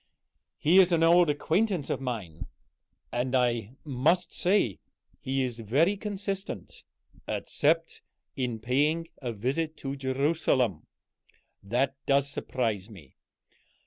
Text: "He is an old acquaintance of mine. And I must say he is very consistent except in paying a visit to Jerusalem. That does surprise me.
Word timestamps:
"He 0.57 0.79
is 0.79 0.91
an 0.91 1.03
old 1.03 1.29
acquaintance 1.29 1.91
of 1.91 2.01
mine. 2.01 2.47
And 3.11 3.35
I 3.35 3.75
must 3.83 4.33
say 4.33 4.79
he 5.19 5.43
is 5.43 5.59
very 5.59 5.95
consistent 5.95 6.81
except 7.27 8.01
in 8.35 8.57
paying 8.57 9.09
a 9.21 9.31
visit 9.31 9.77
to 9.77 9.95
Jerusalem. 9.95 10.87
That 11.61 11.97
does 12.07 12.27
surprise 12.27 12.89
me. 12.89 13.15